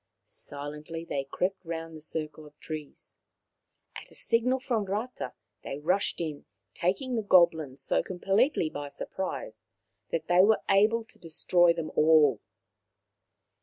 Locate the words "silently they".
0.25-1.25